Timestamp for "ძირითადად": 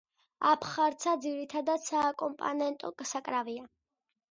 1.25-1.85